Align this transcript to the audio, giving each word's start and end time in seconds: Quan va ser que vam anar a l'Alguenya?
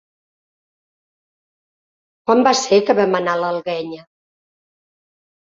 Quan 2.31 2.41
va 2.49 2.55
ser 2.61 2.81
que 2.89 2.97
vam 3.01 3.19
anar 3.21 3.37
a 3.39 3.41
l'Alguenya? 3.45 4.03